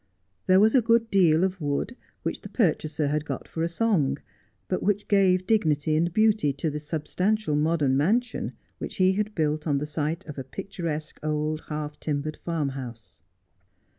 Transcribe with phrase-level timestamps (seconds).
[0.47, 4.17] There was a good deal of wood, which the purchaser had got for a song,
[4.67, 9.67] but which gave dignity and beauty to the substantial modern mansion which he had built
[9.67, 13.21] on the site of a picturesque old half timbered farmhouse.